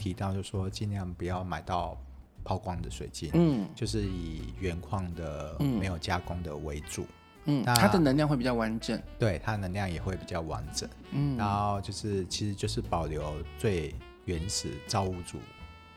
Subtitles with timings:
[0.00, 1.94] 提提到，就是说尽量不要买到
[2.42, 7.06] 抛光的水晶，嗯，就是以原矿的、没有加工的为主，
[7.44, 15.38] 嗯，它的能量会比较完整，对，它的能量也会比较完整，嗯，然后就是其实就是保留最原始造物主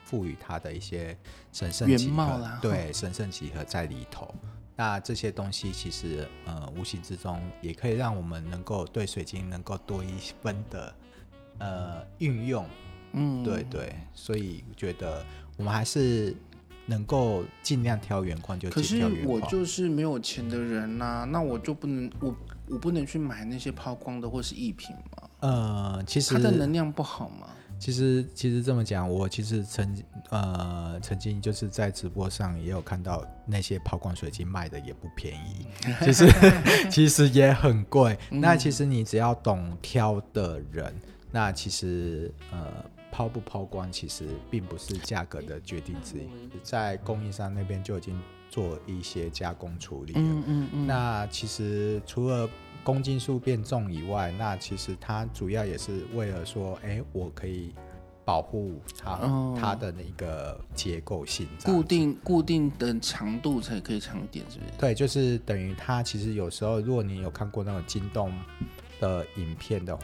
[0.04, 1.18] 赋予它的一些
[1.54, 4.36] 神圣原貌啦，对，神圣集合在里头。
[4.76, 10.94] 那这些东西其实呃无形之中也可以让我们能够对水晶能够多一分的
[11.60, 12.66] 呃运用。
[13.14, 15.24] 嗯，对对，所以我觉得
[15.58, 16.36] 我们还是
[16.86, 19.12] 能够尽量挑原矿就挑原矿。
[19.12, 22.36] 可是我就是没有钱的人呐、啊，那我就不能我
[22.70, 25.30] 我不能去买那些抛光的或是艺品吗？
[25.40, 27.48] 呃，其实它的能量不好吗？
[27.80, 29.96] 其实其实这么讲，我其实曾
[30.30, 35.68] 呃曾经就是在直播上也有看到那些抛光水晶卖的也不便宜，
[36.02, 36.26] 其实
[36.90, 38.18] 其实也很贵。
[38.32, 40.94] 嗯、那其实你只要懂挑的人，
[41.32, 42.84] 那其实呃。
[43.14, 46.28] 抛不抛光，其实并不是价格的决定之一，
[46.64, 48.20] 在供应商那边就已经
[48.50, 50.20] 做一些加工处理了。
[50.20, 50.88] 嗯嗯嗯。
[50.88, 52.50] 那其实除了
[52.84, 57.72] 公斤数变重以外，那其实它主要也是为了说，哎、欸，我可以
[58.26, 64.72] 保护它、哦、它的那个结构性，固定固定的长度才可以长一点，是不是？
[64.80, 68.34] 对，就是等于它其实有时候，如果你有看过那种京东
[69.00, 70.04] 的影片的话。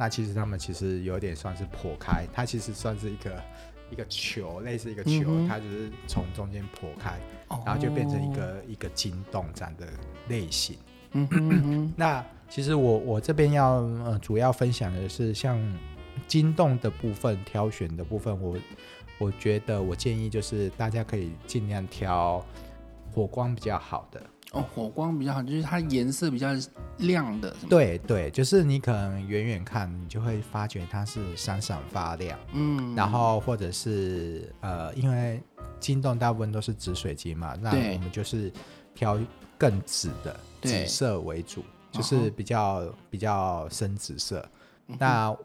[0.00, 3.42] 对那其实他们其实有点算是破开，它其实算是一个
[3.90, 7.18] 一个球，类似一个球，嗯、它就是从中间破开，
[7.48, 9.86] 哦、然后就变成一个一个金洞这样的
[10.28, 10.76] 类型。
[11.12, 15.60] 嗯哼嗯哼 那其实我我这边要呃主要分享的是像
[16.26, 18.56] 金洞的部分，挑选的部分，我
[19.18, 22.42] 我觉得我建议就是大家可以尽量挑
[23.12, 24.22] 火光比较好的。
[24.52, 26.48] 哦，火光比较好，就是它颜色比较
[26.98, 27.54] 亮的。
[27.68, 32.38] 对对，就是你可能远远看，你就会发觉它是闪闪发亮。
[32.52, 35.40] 嗯，然后或者是呃，因为
[35.78, 38.52] 金洞大部分都是紫水晶嘛，那我们就是
[38.92, 39.18] 挑
[39.56, 41.62] 更紫的紫色为主，
[41.92, 44.44] 就是比较比较深紫色。
[44.88, 45.36] 嗯、那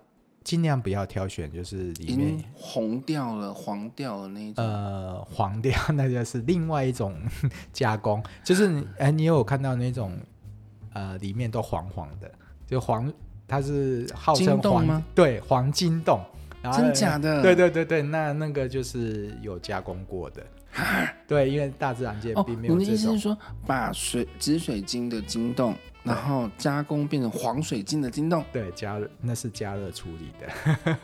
[0.46, 4.64] 尽量不要挑选，就是里面红掉了、黄掉了那一种。
[4.64, 7.14] 呃，黄掉那就是另外一种
[7.74, 10.18] 加工，就是你哎， 你有看到那种
[10.94, 12.32] 呃，里面都黄黄的，
[12.68, 13.12] 就黄，
[13.48, 15.04] 它是号称黄吗？
[15.16, 16.22] 对，黄金洞，
[16.72, 17.42] 真假的？
[17.42, 20.46] 对对对对，那那个就是有加工过的。
[21.28, 22.74] 对，因为大自然界并没有。
[22.74, 28.44] 我、哦、的意思是说，把水紫水晶的晶洞，然后加工变成黄水晶的晶洞。
[28.52, 30.98] 对，加热那是加热处理的。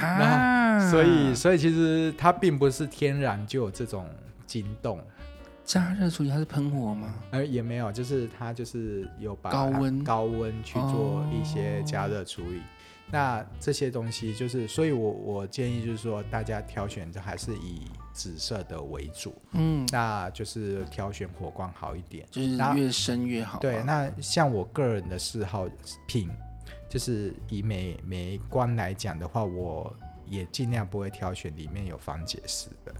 [0.00, 4.06] 啊，所以所以其实它并不是天然就有这种
[4.46, 5.00] 晶洞。
[5.64, 7.14] 加热处理它是喷火吗？
[7.30, 12.58] 呃，也没有，就是它就是有把高温高温去做一些加热处理。
[12.58, 12.62] 哦
[13.10, 17.82] 那这些东西就是，所以我我建议就是说，大家挑选的还是以
[18.14, 23.58] 紫色的为主，嗯，那就是挑选火光好一点，就是越深越好。
[23.58, 25.68] 对，那像我个人的嗜好
[26.06, 26.30] 品，
[26.88, 29.94] 就是以美美观来讲的话，我
[30.26, 32.94] 也尽量不会挑选里面有方解石的，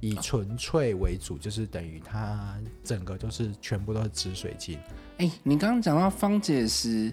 [0.00, 4.78] 以纯粹为主，就是等于它整个都是全部都是紫水晶。
[5.18, 7.12] 哎，你刚刚讲到方解石。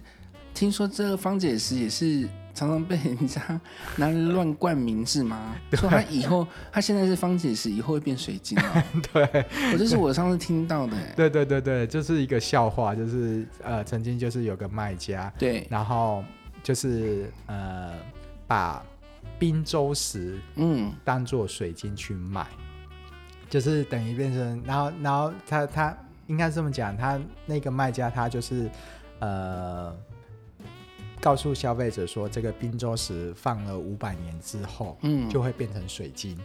[0.52, 3.40] 听说这个方解石也是常常被人家
[3.96, 5.56] 拿来乱冠名是吗？
[5.72, 8.84] 说他以后他现在是方解石，以后会变水晶啊？
[9.12, 9.22] 对，
[9.72, 10.96] 我这是我上次听到的。
[11.16, 16.24] 对对对对，就是一个笑话，就是呃，曾经就是有个卖家，对，然后
[16.62, 17.92] 就是呃，
[18.46, 18.82] 把
[19.38, 22.96] 滨州石嗯当做水晶去卖，嗯、
[23.48, 25.96] 就是等于变成，然后然后他他
[26.26, 28.70] 应该这么讲，他那个卖家他就是
[29.20, 29.96] 呃。
[31.20, 36.36] 告诉消费者说，这个冰州石放了五百年之后，嗯，就会变成水晶。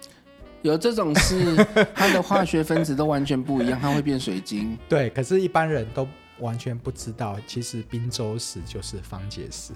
[0.62, 1.56] 有这种事，
[1.94, 4.77] 它的化学分子都完全不一样，它会变水晶。
[4.89, 6.07] 对，可是，一般人都
[6.39, 9.74] 完全不知道，其实冰州石就是方解石，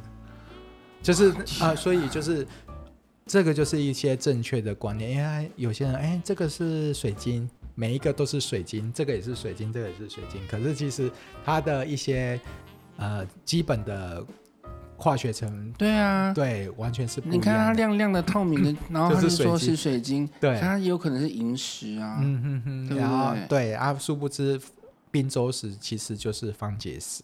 [1.01, 2.45] 就是啊、呃，所以就是
[3.25, 5.11] 这个就是一些正确的观念。
[5.11, 10.41] 因为有些人，哎、欸，这个是水晶，每一个都是水晶，这个也是水晶，这个也是水晶。
[10.47, 11.11] 可是其实
[11.45, 12.39] 它的一些
[12.97, 14.25] 呃基本的。
[14.99, 17.39] 化学成分，对啊，对，完全是不一样。
[17.39, 19.29] 你看它亮亮的、透明的， 然后它是
[19.75, 23.73] 水晶，对，它也有可能是萤石啊，嗯哼哼，对然后对？
[23.73, 24.59] 啊，殊不知
[25.09, 27.23] 滨州石其实就是方解石。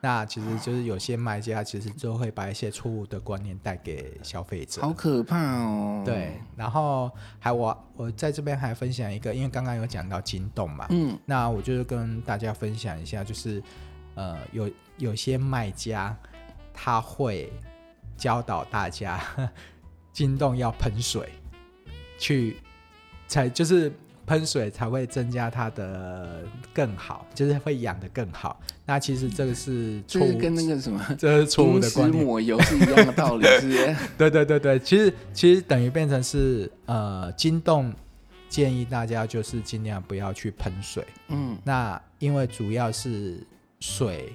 [0.00, 6.04] 那其实就是有些卖家其实就会把一些错误的观念带给消费者，好可怕哦。
[6.06, 7.10] 对，然后
[7.40, 13.60] 还我我在这边还分享一个，因为刚刚有讲到金洞嘛，嗯，那我就是跟大家分享一下，就是
[14.14, 16.16] 呃有有些卖家
[16.80, 17.52] 他会
[18.16, 19.20] 教导大家
[20.12, 21.28] 金洞要喷水
[22.18, 22.58] 去
[23.26, 23.92] 才就是。
[24.28, 26.42] 喷水才会增加它的
[26.74, 28.60] 更好，就是会养的更好。
[28.84, 32.22] 那其实这个是错误，跟那个什么， 这是错误的观念。
[32.22, 33.96] 抹油是一样的道理，是不是？
[34.18, 37.90] 对对对对，其实其实等于变成是呃，金洞
[38.50, 41.02] 建议大家就是尽量不要去喷水。
[41.28, 43.42] 嗯，那因为主要是
[43.80, 44.34] 水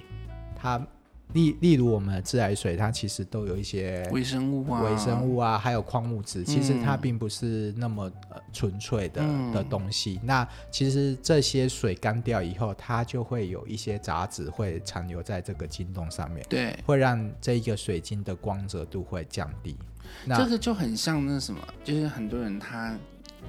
[0.60, 0.84] 它。
[1.34, 10.18] 例例如我们的自来水，它其实都有一些微生物啊、微生物啊，还有矿物质，其实它并不是那么呃纯粹的、嗯、的东西。
[10.22, 19.76] 那其实这些水干掉以后，它就会有一些杂质会残留在这个晶洞上面，对，会让这一个水晶的光泽度会降低。
[20.24, 22.96] 那这个就很像那什么，就是很多人他。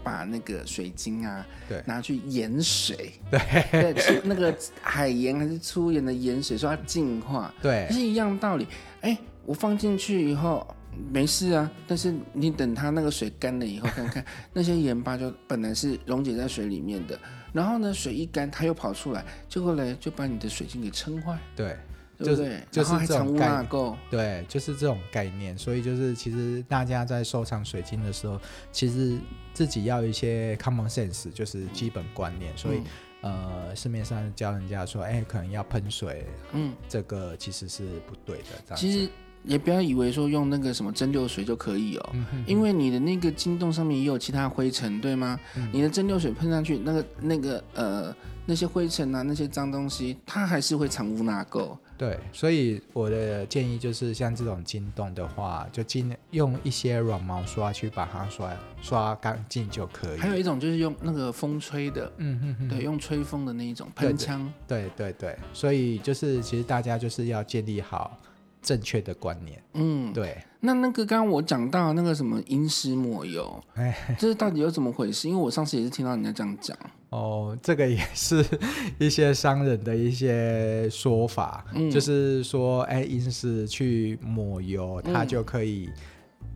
[0.05, 8.67] 把那个水晶啊，对，拿去盐水，对，对，那个海盐还是粗盐的盐水，说它净化，对，是一样道理。
[9.01, 9.17] 哎，
[9.47, 10.65] 我放进去以后
[11.11, 14.23] 没事啊，但是你等它那个水干了以后，看看
[14.53, 17.19] 那些盐巴就本来是溶解在水里面的，
[17.51, 21.75] 然后呢，水一干，它又跑出来，结果呢就把你的水晶给撑坏，对。
[22.17, 23.97] 对对，就是这种概念。
[24.09, 25.57] 对，就是这种概念。
[25.57, 28.39] 所以就是，其实大家在收藏水晶的时候，
[28.71, 29.17] 其实
[29.53, 32.55] 自己要一些 common sense，就是基本观念。
[32.57, 32.81] 所以，
[33.21, 38.45] 嗯、呃，市面上教人家说，哎，可能要喷水，嗯，这个其实是不对的。
[38.65, 39.09] 这样其实
[39.43, 45.39] 也不要以为说用那个什么蒸馏水就可以哦，嗯、哼哼因为你的那个晶洞上面也有其他灰尘，对吗？
[45.55, 48.15] 嗯、你的蒸馏水喷上去，那个那个呃。
[48.47, 51.75] 那些灰尘啊，那些脏东西，它还是会藏污纳垢。
[51.97, 60.19] 对，所以我的建议就是，像这种金洞的话，就尽量用一些软毛刷去把它刷刷干净就可以。
[60.19, 64.51] 还有一种就是用那个风吹的，嗯哼哼，对，用吹风的那一种喷枪。
[64.67, 68.19] 对对对，所以就是其实大家就是要建立好
[68.61, 69.63] 正确的观念。
[69.73, 70.37] 嗯，对。
[70.59, 75.29] 那那个刚刚我讲到那个什么银石抹油，哎，这是到底有怎么回事？
[75.29, 76.75] 因为我上次也是听到人家这样讲。
[77.15, 78.43] 哦，这个也是
[78.99, 85.89] 一些商人的一些说法，嗯、就是说，哎，银石去抹油，它就可以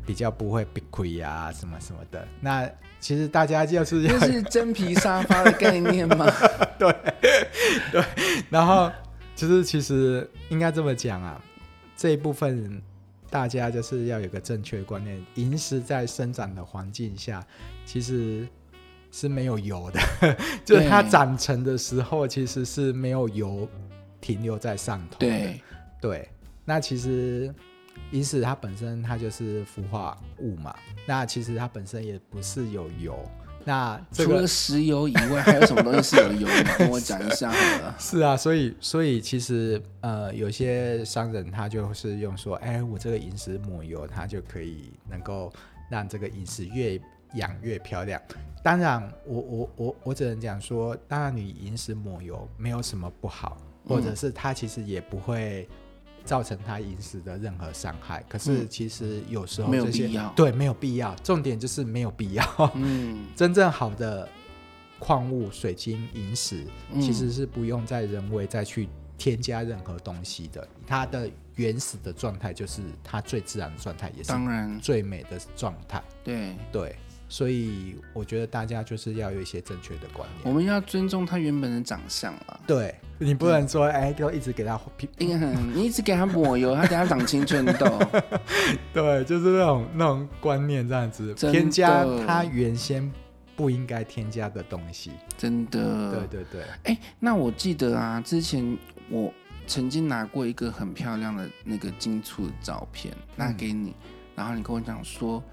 [0.05, 2.27] 比较不会被亏呀，什么什么的。
[2.41, 2.69] 那
[2.99, 6.29] 其实大家就是要是真皮沙发的概念吗？
[6.77, 6.93] 对
[7.89, 8.03] 对。
[8.49, 8.91] 然后
[9.37, 11.41] 就是其实应该这么讲啊，
[11.95, 12.81] 这一部分
[13.29, 17.41] 大家就是要有个正确的观念，银石在生长的环境下，
[17.85, 18.45] 其实。
[19.11, 19.99] 是没有油的，
[20.65, 23.67] 就是它长成的时候其实是没有油
[24.21, 25.27] 停留在上头的。
[25.27, 25.61] 对
[26.01, 26.29] 对，
[26.65, 27.53] 那其实
[28.11, 30.75] 银石它本身它就是氟化物嘛，
[31.05, 33.17] 那其实它本身也不是有油。
[33.65, 36.77] 那、这个、除了石油以外，还有什么东西是有油的？
[36.77, 37.93] 跟我讲一下好了。
[37.99, 45.51] 是啊，所以所以其实呃，有些商人他就是用说，哎，我这个银石抹油，它就可以能够
[45.91, 46.99] 让这个银石越
[47.33, 48.21] 养越漂亮。
[48.61, 53.57] 当然，我我我我只能讲说，当然你银石抹油没有什么不好，
[53.87, 55.67] 或者是它其实也不会
[56.25, 58.21] 造成它银石的任何伤害。
[58.27, 61.15] 可是其实有时候这些、嗯、没有必要，对，没有必要。
[61.23, 62.71] 重点就是没有必要。
[62.75, 64.27] 嗯， 真正好的
[64.99, 66.65] 矿物、水晶、银石
[66.99, 70.67] 其实是不用再人为再去添加任何东西的。
[70.85, 76.03] 它的原始的状态就是它最自然的状态，也是当然最美的状态。
[76.25, 76.93] 对对。
[77.31, 80.41] 所以我觉得大家就是要有一些正确的观念。
[80.43, 82.59] 我们要尊重他原本的长相啊。
[82.65, 84.81] 对，你不能说哎，就一直给他
[85.19, 87.99] 你一直给他抹油，他等下长青春痘。
[88.91, 93.09] 对，就是那种那种观念这样子，添加他原先
[93.55, 95.11] 不应该添加的东西。
[95.37, 96.27] 真的。
[96.27, 96.63] 对对对。
[96.85, 98.75] 哎，那我记得啊，之前
[99.07, 99.31] 我
[99.67, 103.93] 曾经拿过一个很漂亮的那个金簇的照片拿给你，
[104.35, 105.43] 然后你跟我讲说。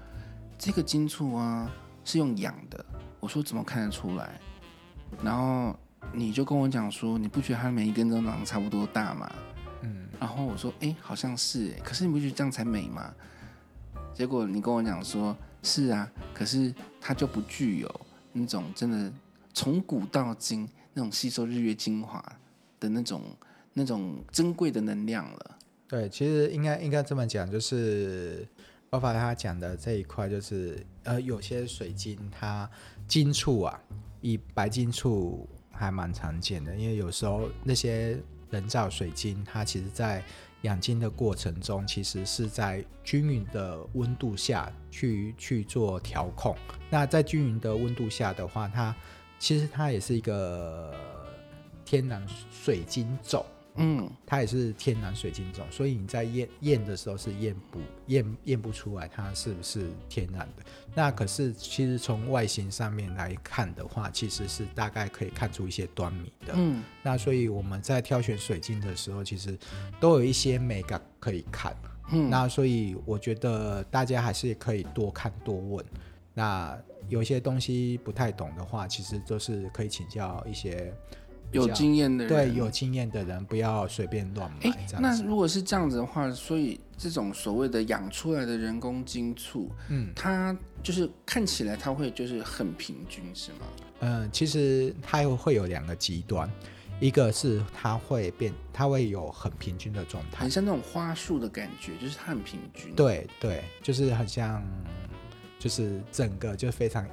[0.57, 1.71] 这个金醋啊
[2.03, 2.83] 是用养的，
[3.19, 4.39] 我说怎么看得出来？
[5.23, 5.77] 然后
[6.11, 9.31] 你就跟我讲说，你不觉得它每一根都长得差不多大吗？
[9.81, 13.13] 嗯，然后我说，哎，好像是哎，可是你不觉得这样才美吗？
[14.13, 18.01] 结果你跟我讲说，是啊，可是它就不具有
[18.33, 19.11] 那种真的
[19.53, 22.23] 从古到今那种吸收日月精华
[22.79, 23.21] 的那种
[23.73, 25.57] 那种珍贵的能量了。
[25.87, 28.47] 对，其实应该应该这么讲，就是
[28.89, 32.69] 包括他讲的这一块，就是呃，有些水晶它
[33.07, 33.79] 晶处啊，
[34.21, 38.17] 以白晶处还蛮常见的，因为有时候那些
[38.49, 40.23] 人造水晶，它其实在
[40.61, 46.55] 养金的过程中，其实是在均匀的温度下去去做调控。
[46.89, 48.95] 那在均匀的温度下的话，它
[49.37, 50.95] 其实它也是一个
[51.83, 53.45] 天然水晶种。
[53.77, 60.63] 嗯，它也是天然水晶种，所以你在验验的时候是验不验验不出来它是不是天然的。
[60.95, 66.53] 那可是其实从外形上面来看的话，其实是大概可以看出一些端倪的。
[66.55, 69.57] 嗯，那所以我们在挑选水晶的时候，其实
[69.99, 71.75] 都有一些美感可以看。
[72.11, 75.85] 嗯，那所以我觉得大家还是可以多看多问。
[76.33, 76.77] 那
[77.09, 80.93] 有些东西不太懂的话，其实都是可以请教一些。
[81.51, 84.69] 有经验的人，对，有经验的人不要随便乱买。
[84.71, 93.59] 欸，那如果是这样子的话，所以这种所谓的养出来的人工晶簇，嗯，它就是看起来它会就是很平均，是吗？
[94.01, 96.49] 嗯，其实它又会有两个极端，
[96.99, 102.93] 一个是它会变，它会有很平均的状态，很像那种花束的感觉，就是它很平均。
[102.93, 104.61] 对对，就是很像，
[105.57, 107.07] 就是整个就非常。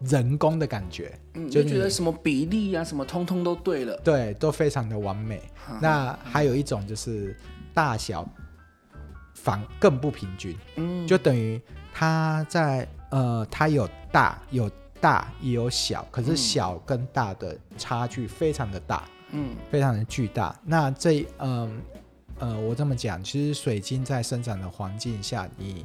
[0.00, 5.42] 人工的感觉，嗯，就觉得什么比例啊，什么通通都对了，对，都非常的完美。
[5.80, 7.36] 那还有一种就是
[7.74, 8.26] 大小
[9.34, 11.60] 反更不平均，嗯，就等于
[11.92, 20.58] 它在呃，它有大有大也有小，可是小跟大的差距非常的大，嗯，非常的巨大。
[20.64, 21.82] 那这嗯
[22.38, 25.84] 呃，呃，我这么讲，其实水晶在生长的环境下，你。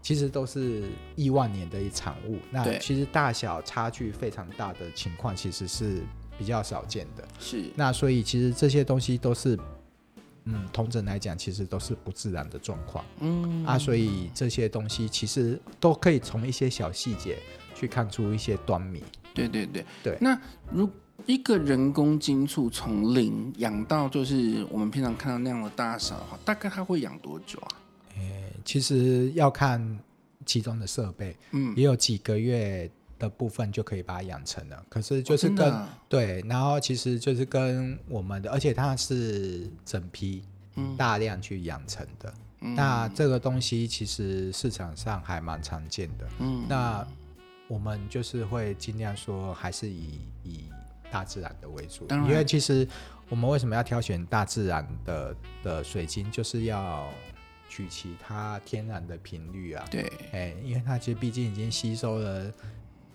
[0.00, 0.84] 其实都是
[1.16, 6.02] 亿万年的一产物，那其实大小差距非常大的情况，其实是
[6.38, 7.26] 比较少见的。
[7.38, 9.58] 是，那所以其实这些东西都是，
[10.44, 13.04] 嗯，同整来讲，其实都是不自然的状况。
[13.20, 17.36] 嗯啊，所以这些东西其实都可以从一些小细节
[17.74, 19.02] 去看出一些端倪。
[19.34, 20.16] 对对对对。
[20.20, 20.40] 那
[20.72, 20.88] 如
[21.26, 27.68] 一个人工晶簇从零养到就是我们平常看到那样的大小的话，大概它会养多久啊？
[28.68, 29.98] 其实要看
[30.44, 34.84] 其中的设备，嗯，也有几个月的部分就可以把它养成了。
[34.90, 40.44] 可是就是跟、哦、对，然后其实就是跟我们的，而且它是整批
[40.98, 42.34] 大量去养成的。
[42.60, 46.28] 嗯、那这个东西其实市场上还蛮常见的。
[46.40, 47.08] 嗯，那
[47.68, 50.64] 我们就是会尽量说，还是以以
[51.10, 52.86] 大自然的为主，因为其实
[53.30, 57.08] 我们为什么要挑选大自然的的水晶，就是要。
[57.68, 62.52] 取其他天然的频率啊，对，哎、欸，因为它其实毕竟已经吸收了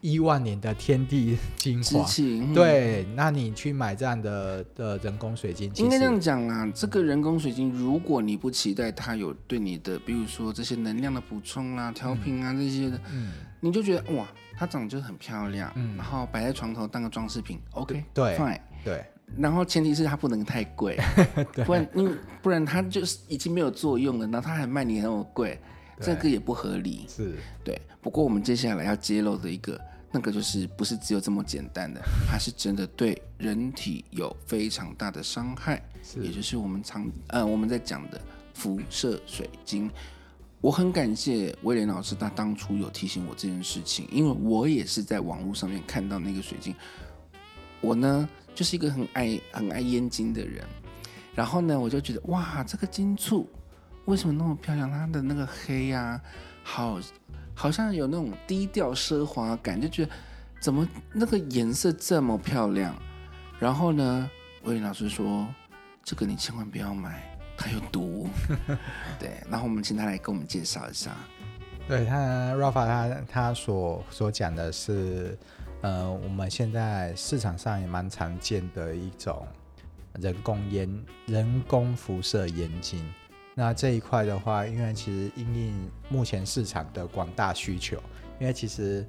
[0.01, 13.31] 亿万年的天地 精华，嗯、对，那你去买这样的的人工水晶，应该这样讲啊，这个人工水晶，如果你不期待它有对你的，比如说这些能量的补充啊、调频啊、嗯、这些的，嗯，
[13.62, 19.05] 你就觉得哇，它长得就是很漂亮，嗯，然后摆在床头当个装饰品，OK，对，fine，对。
[19.36, 20.96] 然后前提是它不能太贵，
[21.65, 25.60] 不然因为不然它就是已经没有作用了，然后它还卖你那么贵，
[26.00, 27.06] 这个也不合理。
[27.08, 27.82] 是，对。
[28.00, 29.80] 不过我们接下来要揭露的一个，
[30.12, 32.00] 那个就是不是只有这么简单的，
[32.30, 35.82] 它是真的对人体有非常大的伤害，
[36.22, 38.22] 也就是我们常呃我们在讲的
[38.53, 39.89] 辐射水晶。
[40.62, 46.75] 我很感谢威廉老师，他当初有提醒我这件事情，因为我也是在网络上面看到那个水晶，
[47.82, 48.30] 我呢。
[48.55, 50.63] 就是一个很爱很爱烟金的人，
[51.33, 53.50] 然后呢，我就觉得哇，这个金簇
[54.05, 54.91] 为什么那么漂亮？
[54.91, 56.22] 它的那个黑呀、啊，
[56.63, 57.00] 好，
[57.55, 60.12] 好像有那种低调奢华感，就觉得
[60.60, 62.95] 怎么那个颜色这么漂亮？
[63.60, 64.29] 然后呢，
[64.63, 65.48] 威廉老师说，
[66.03, 68.27] 这个你千万不要买，它有毒。
[69.19, 71.12] 对，然后我们请他来跟我们介绍一下。
[71.88, 75.36] 对他，Rafa 他他所所讲的是。
[75.84, 79.46] 呃，我们现在市场上也蛮常见的一种
[80.13, 83.06] 人工烟人工辐射烟精。
[83.54, 87.98] 那这一块的话，因为其实因应目前市场的广大需求，
[88.40, 89.06] 因为其实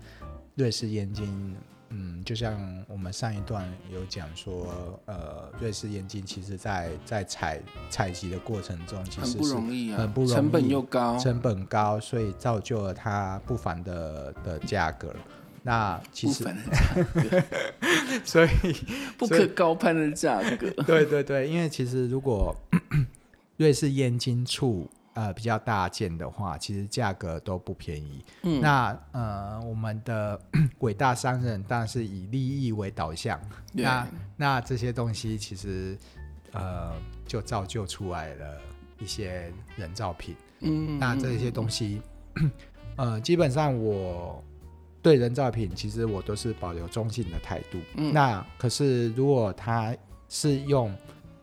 [0.57, 1.54] 瑞士烟精，
[1.90, 15.14] 嗯，就像我们上一段有讲说，呃，瑞士烟精其实在在采采集的过程中，其实是很不容易啊，很不容易，成本又高，成本高，所以造就了它不凡的的价格。
[15.66, 16.44] 那其实，
[18.23, 18.50] 所以
[19.16, 20.71] 不可高攀的价格。
[20.85, 22.54] 对对对，因为其实如果
[23.56, 28.23] 瑞士燕京处呃比较大件的话，其实价格都不便宜。
[28.42, 30.38] 嗯，那呃我们的
[30.80, 33.40] 伟大商人当然是以利益为导向。
[33.73, 34.06] 那
[34.37, 35.97] 那这些东西其实
[36.52, 36.92] 呃
[37.26, 38.61] 就造就出来了
[38.99, 40.37] 一些人造品。
[40.61, 42.02] 嗯，那这些东西，
[42.97, 44.42] 呃，基本上我
[45.04, 47.78] 对人造品其实我都是保留中性的态度。
[47.96, 49.96] 嗯，那可是如果它
[50.28, 50.92] 是用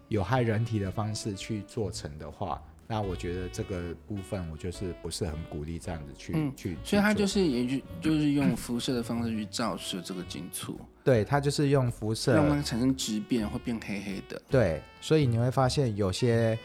[0.10, 2.62] 有害人体的方式去做成的话。
[2.88, 14.42] 那我觉得这个部分我就是不是很鼓励这样子去、嗯、去，所以它就是也就就是用辐射的方式去照射这个金属， 对，它就是用辐射让它产生质变，会变黑黑的。
[14.50, 16.60] 对，所以你会发现有些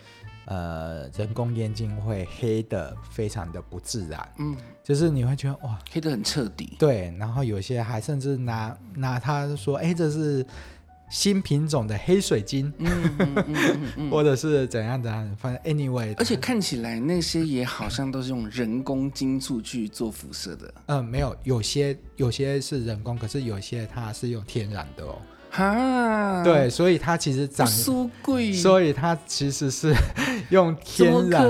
[0.46, 6.74] 呃人工烟晶会黑的非常的不自然，嗯，就是你会觉得哇，黑的很彻底。
[6.78, 10.44] 对，然后有些还甚至拿拿它说，哎，这是。
[11.08, 20.74] 新品种的黑水晶，嗯嗯嗯嗯嗯、 或者是怎样的，反正 anyway，而且看起来那些也好像都是用人工金属去做辐射的。
[20.86, 25.16] 嗯，没有，有些有些是人工，可是有些它是用天然的哦。
[25.56, 29.94] 哈，对，所以它其实长苏贵，所以它其实是
[30.50, 31.42] 用天然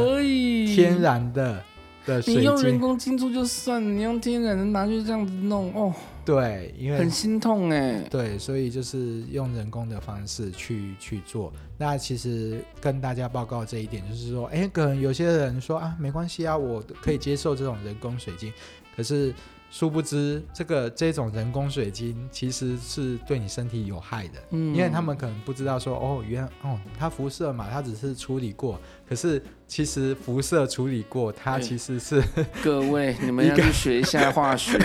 [0.64, 1.60] 天然的
[2.06, 2.40] 的水晶。
[2.40, 5.92] 你用人工金珠就算，你用天然的拿去这样子弄哦。
[6.24, 8.00] 对，因为很心痛哎。
[8.08, 11.52] 对，所以就是用人工的方式去去做。
[11.76, 18.52] 那其实跟大家报告这一点，就是说，哎，可能有些人说啊，没关系啊，我可以接受这种人工水晶，
[18.96, 19.34] 可是。
[19.70, 32.22] 殊不知，这个这种人工水晶其实是对你身体有害的，嗯，因为他们可能不知道说，哦，原来哦，它辐射嘛，它只是处理过，可是其实辐射处理过，它其实是
[32.62, 34.78] 各位你们要去学一下化学，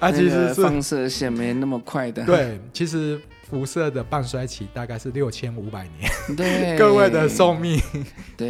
[0.00, 3.20] 它 其实是放射线没那么快的，对，其实。
[3.50, 7.82] 辐射的半衰期大概是六千五百年，对 各位的寿命。
[8.36, 8.48] 对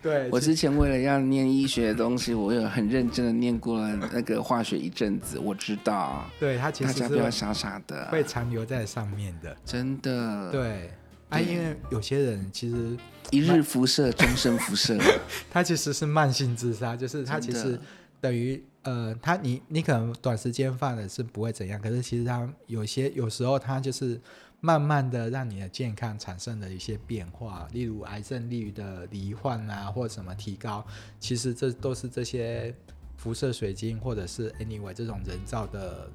[0.00, 6.24] 对， 我之前为了要念医学的东西，我有很认真的念过了那个化学一阵子，我知道。
[6.40, 10.50] 对，它其实是大家不要傻傻的，会残留在上面的，真的。
[10.50, 10.90] 对，
[11.28, 12.96] 啊，因为有些人其实
[13.30, 14.98] 一日辐射，终身辐射，
[15.52, 17.78] 他其实是慢性自杀，就是他其实
[18.22, 18.64] 等于。
[18.84, 24.20] 呃，他你你可能短时间犯了是不会怎样，可是其实他有些有时候他就是
[24.60, 30.86] 慢慢的让你的健康产生了一些变化，例如癌症率的罹患啊，或什么提高，
[31.18, 32.74] 其实这都是这些
[33.16, 36.10] 辐射水晶或者是 anyway 这种人造的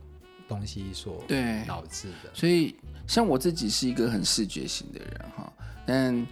[0.48, 1.24] 东西所
[1.68, 2.30] 导致的。
[2.34, 2.76] 所以
[3.08, 5.54] 像我自己是一个很视觉型的人哈，
[5.86, 6.26] 但。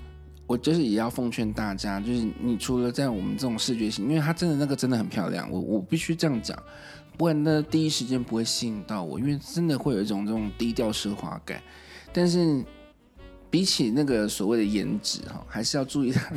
[0.47, 6.57] 我就是也要奉劝大家，就是你除了在我们这种视觉型，因为它真的那个真的很漂亮，我我必须这样讲，
[7.17, 11.62] 不然呢第一时间不会吸引到我，因为真的会有一种这种低调奢华感。
[12.13, 12.63] 但是
[13.49, 16.31] 比起那个所谓的颜值哈，还是要注意它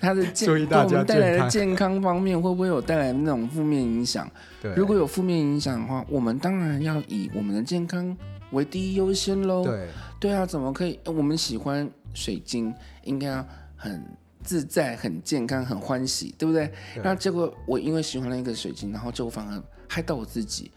[0.00, 4.28] 它的健对我们带来的健康方面会不会有带来那种负面影响？
[4.60, 8.16] 对，如果有负面影响的话，我们当然要以我们的健康
[8.50, 9.62] 为第一优先喽。
[9.64, 9.88] 对，
[10.18, 10.98] 对啊，怎么可以？
[11.04, 11.88] 我们喜欢。
[12.14, 12.72] 水晶
[13.02, 13.46] 应该要
[13.76, 14.02] 很
[14.42, 16.66] 自在、很健康、很欢喜，对不对？
[16.94, 17.02] 对。
[17.02, 20.70] 那结果我因为喜欢了一个水晶，然后就反而害到我自己。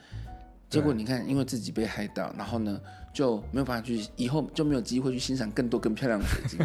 [0.70, 2.78] 结果你看，因为自己被害到，然后呢
[3.14, 6.60] 就没有办法去，以后就没有机会去欣赏更多更漂亮的水晶。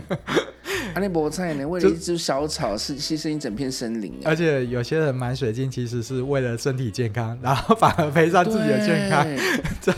[0.93, 1.65] 阿 那菠菜呢？
[1.67, 4.19] 为了一只小草，是牺牲一整片森林。
[4.25, 9.25] 而且有些人买水晶，其实是为了身体健康，然后反而赔上自己的健康。
[9.81, 9.95] 对，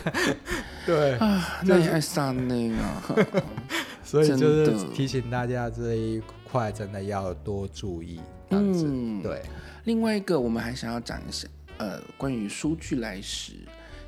[0.84, 2.76] 对啊，那也太伤那个。
[4.04, 8.20] 所以就是提醒大家这一块真的要多注意。
[8.50, 9.42] 嗯，对。
[9.84, 13.52] 另外一个，我们还想要讲一下，呃，关于数据来时，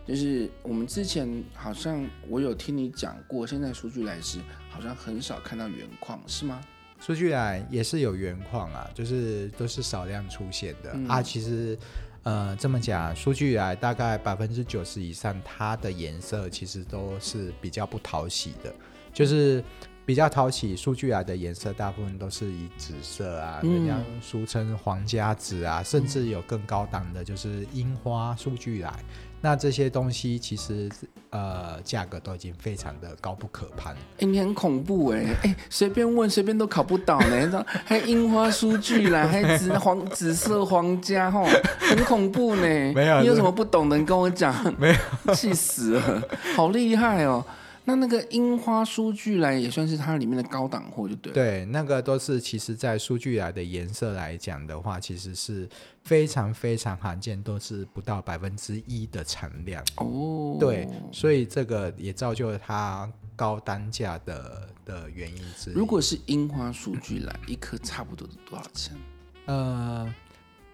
[0.07, 4.39] 就是我们之前好像我有听你讲过，现在数据来时
[4.71, 6.61] 好像很少看到原矿，是吗？
[6.99, 11.21] 数据来也是有原矿啊，就是都是少量出现的、嗯、啊。
[11.21, 11.77] 其实，
[12.23, 18.75] 呃，这么讲，数据来大概百分之九十以上，它的颜色其实都是比较不讨喜的。
[19.17, 19.65] 就是
[20.05, 28.93] 比较讨喜，数据来的颜色大部分都是以紫色啊，嗯、人家俗称皇家紫啊，甚至有更高档的，就是樱花数据来。
[29.41, 30.91] 那这些东西其实
[31.31, 33.95] 呃价格都已经非常的高不可攀。
[33.95, 41.43] 哎、欸，你很恐怖哎、欸，哎、欸，随便问随便都考不倒呢，还樱花书具来，还 紫黄紫色皇家哈，
[41.81, 42.63] 很恐怖呢。
[42.95, 44.55] 没有，你有什么不懂的，你跟我讲。
[44.79, 46.23] 没有，气死了，
[46.55, 47.43] 好厉害哦。
[47.89, 51.35] 那那个樱花书具来也算是它里面的高档货，就对了。
[51.35, 55.69] 对，那个都是其实，在书具来的颜色来讲的话，其实是
[56.03, 59.85] 非常非常罕见，都是不到百分之一的产量。
[59.99, 65.75] 哦，对，所以这个也造就了它高单价的的原因之一。
[65.75, 68.97] 如果是樱花书具来，一颗差不多是多少钱？
[69.47, 70.13] 呃。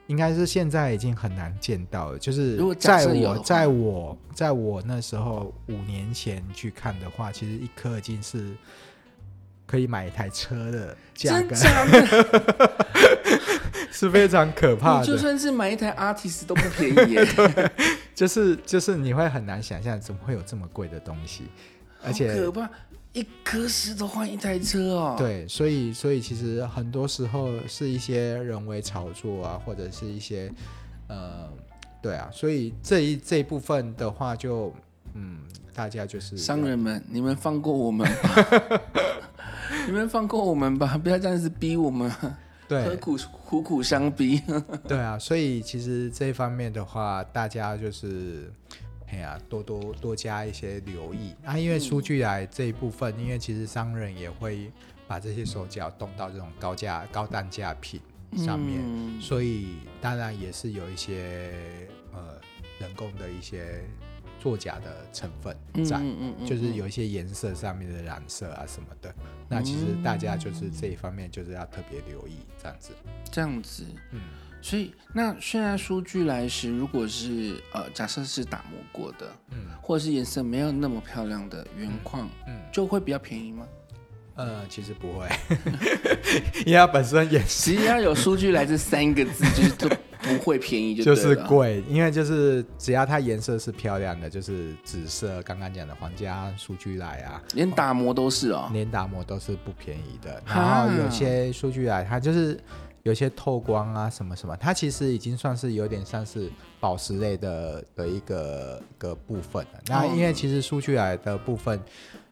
[0.09, 8.53] 应该是现在已经很难见到了，就是在我在我在我那时候五年前去看的话，其实一颗已经是
[9.67, 12.71] 可以买一台车的价格，的
[13.91, 15.07] 是非常可怕的。
[15.07, 17.27] 就算是买一台 Artis 都不便宜耶，
[18.15, 21.45] 就是就是你会很难想象怎么会有这么贵的东西，
[22.05, 22.69] 而且可怕，
[23.13, 25.15] 一颗石头换一台车哦。
[25.19, 30.53] 对，所以所以其实很多时候是一些人为炒作啊，或者是一些
[31.09, 31.49] 呃，
[32.03, 34.75] 对啊，所以这一这一部分的话就，就
[35.15, 35.39] 嗯，
[35.75, 38.81] 大家就是商人们，你们放过我们吧。
[39.87, 42.11] 你们放过我们吧，不要这样子逼我们。
[42.69, 44.41] 对，何苦苦苦相逼？
[44.87, 48.51] 对啊，所以其实这一方面的话，大家就是，
[49.13, 51.57] 哎呀、啊，多多多加一些留意啊。
[51.57, 54.73] 因为书据来这一部分，嗯、因为其实商人也会
[55.07, 58.01] 把这些手脚动到这种高价、高单价品
[58.37, 61.53] 上面，嗯、所以当然也是有一些
[62.13, 62.41] 呃
[62.81, 63.85] 人工的一些。
[64.41, 69.09] 作假的成分在，嗯嗯嗯、就是有一些颜色上面的染色啊什么的。
[69.21, 72.91] 嗯、那其实大家就是这一方面就是要特别留意这样子。
[73.31, 74.21] 这样子，嗯，
[74.63, 83.67] 所以那现在数据来时，如果是呃假设是打磨过的，嗯，或者是颜色没有那么漂亮的原矿，嗯，就会比较便宜吗？
[84.37, 85.29] 呃，其实不会，
[86.65, 89.89] 因为它本身也是，只要有数据来这三个字就是都。
[90.23, 100.41] 不会便宜就就是贵，因为就是只要它颜色是漂亮的，就是紫色，刚刚讲的皇家数据来啊，连打磨都是哦，连打磨都是不便宜的。
[100.47, 102.57] 然后有些数据来，它就是
[103.03, 109.81] 有些透光啊什么什么，它其实已经算是有点像是宝石类的的一个个部分了。
[109.87, 111.81] 那因为其实书具来的部分，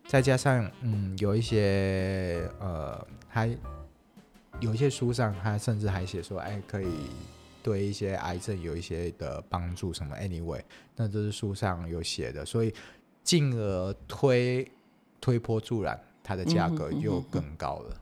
[0.06, 3.46] 再加上嗯有一些呃，还
[4.60, 6.88] 有一些书上它甚至还写说，哎可以。
[7.62, 10.62] 对一些癌症有一些的帮助，什么？Anyway，
[10.96, 12.72] 那这是书上有写的，所以
[13.22, 14.66] 进而推
[15.20, 17.96] 推波助澜，它的价格又更高了。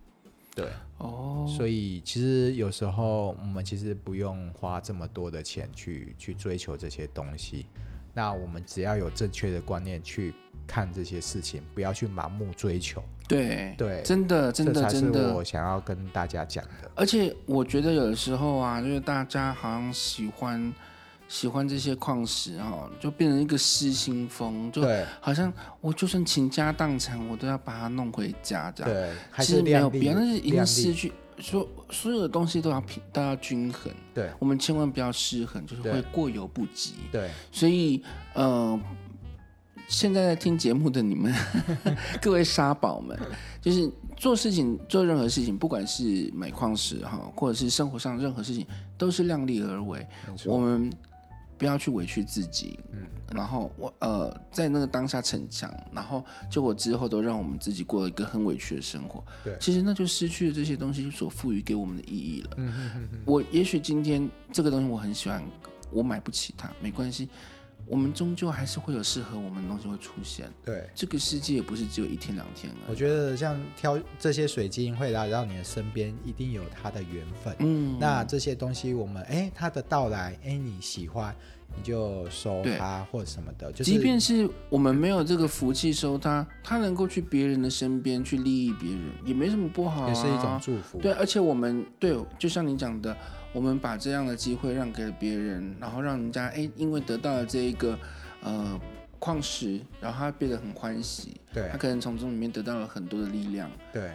[0.58, 0.68] 对，
[0.98, 7.66] 哦，所以其实有时候我们其实不用花这么多的钱去去追求这些东西，
[8.12, 10.34] 那我们只要有正确的观念去
[10.66, 13.00] 看这些事情，不要去盲目追求。
[13.28, 16.90] 对对，真的真的真的，这才是我想要跟大家讲的。
[16.94, 20.72] 而且我觉得有的时候啊，就是大家好像喜欢
[21.28, 24.82] 喜欢这些矿石哈，就变成一个失心疯，就
[25.20, 28.92] 好像我就算倾家荡产，我都要把它弄回家这样。
[28.92, 33.92] 对，其实没有必要，但是已经失去说所有的东西都要平都要均衡。
[34.12, 36.94] 对，我们千万不要失衡，就是会过犹不及。
[37.12, 38.02] 对，所以
[38.34, 38.80] 呃。
[39.90, 41.32] 现在在听节目的你们，
[42.20, 43.18] 各位沙宝们，
[43.58, 48.66] 就是做事情做任何事情，不管是买矿石哈，或者是生活上任何事情，
[48.98, 50.06] 都是量力而为。
[50.44, 50.92] 我们
[51.58, 53.00] 不要去委屈自己，嗯，
[53.34, 59.22] 然后我呃在那个当下逞强，然后结果之后都让我们自己过了一个很委屈的生活。
[59.42, 62.50] 对，其实那就失去了这些东西所赋予给我们的意义了。
[62.56, 65.42] 嗯哼哼哼，我也许今天这个东西我很喜欢，
[65.90, 67.28] 我买不起它，没关系。
[67.88, 70.48] 我们终究还是会有适合我们的东西会出现。
[70.64, 72.72] 对，这个世界也不是只有一天两天。
[72.86, 77.56] 我觉得像挑这些水晶会来到你的身边，一定有它的缘分。
[77.60, 81.34] 嗯，那这些东西我们哎，它的到来哎，你喜欢
[81.76, 83.70] 你就收它或者什么的。
[83.72, 90.98] 就是，即便是我们没有这个福气收他，他能够去别人的身边去利益别人，也没什么不好啊，也是一种祝福。
[90.98, 93.16] 对，而且我们对，就像你讲的。
[93.54, 97.98] 我们把这样的机会让给了别人，然后让人家哎，因为得到了这一个
[98.42, 98.78] 呃
[99.18, 104.12] 矿石，然后他变得很欢喜，对，他可能从这里面得到了很多的力量，对，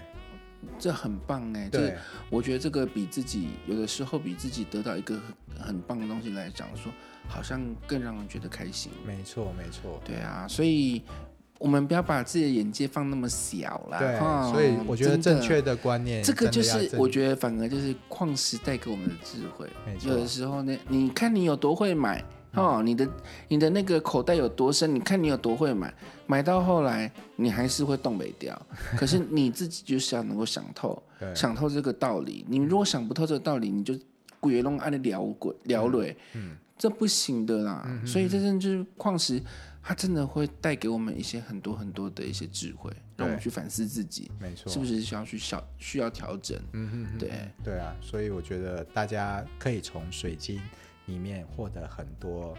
[0.78, 1.98] 这很棒哎，对，
[2.30, 5.20] 我觉得这个比自己有的时候比自己得到一个
[5.58, 6.92] 很很棒的东西来讲说，
[7.28, 8.92] 好像更让人觉得开心。
[9.06, 11.02] 没错，没错，对啊，所以。
[11.60, 13.98] 我们不要把自己的眼界放那么小啦。
[13.98, 19.70] 对，哦、所以我觉得正确的观念，这个就是我觉得反而就是矿石带给我们的智慧。
[19.86, 20.12] 没错。
[20.12, 22.22] 有的时候呢，你看你有多会买
[22.56, 23.08] 哦，你的
[23.48, 25.94] 你的那个口袋有多深，你看你有多会买，
[26.28, 28.62] 买到后来你还是会动没掉。
[28.98, 31.02] 可是你自己就是要能够想透，
[31.34, 32.46] 想透这个道理。
[32.50, 33.98] 你如果想不透这个道理，你就
[34.42, 37.84] 鬼弄按的聊鬼聊累，嗯，这不行的啦。
[37.88, 39.42] 嗯、所以这真就是矿石。
[39.86, 46.58] 它真的会带给我们一些很多很多的一些智慧，让我们去反思自己，没错，是不是需要去小需要调整？
[46.72, 47.30] 嗯哼哼，对
[47.62, 50.62] 对啊，所以我觉得大家可以从水晶
[51.08, 52.58] 里面获得很多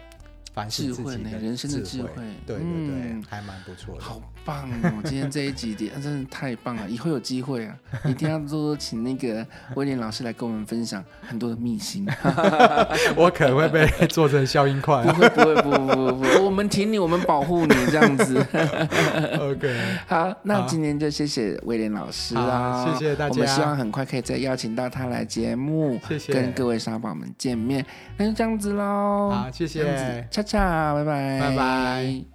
[0.69, 2.11] 智慧呢，人生的智慧，
[2.45, 4.03] 对对对，嗯、还蛮不错的。
[4.03, 5.01] 好棒哦！
[5.03, 12.07] 今天这一集点 真的太棒了，以后有机会啊，一定要多多请那个威廉老师来跟我们分享很多的秘辛。
[13.17, 15.03] 我可能会被做成消音块。
[15.03, 18.37] 不会不会不不不不，我们挺你，我们保护你这样子。
[19.41, 23.31] OK，好，那今天就谢谢威廉老师啊，谢谢大家。
[23.31, 27.85] 我们希望很快可以再邀请到他来节目，谢谢跟各位沙宝们见面。
[28.17, 29.31] 那就这样子喽。
[29.31, 30.27] 好，谢谢。
[30.45, 32.34] 下，拜拜，拜拜。